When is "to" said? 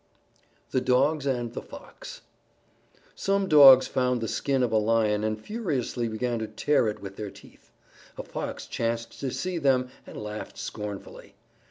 6.39-6.47, 9.19-9.29